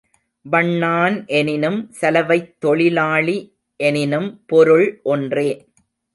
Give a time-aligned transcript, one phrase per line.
[0.45, 3.37] வண்ணான் எனினும் சலவைத் தொழிலாளி
[3.75, 5.49] எனினும் பொருள் ஒன்றே.